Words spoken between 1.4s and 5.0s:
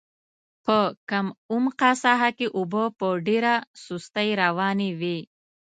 عمقه ساحه کې اوبه په ډېره سستۍ روانې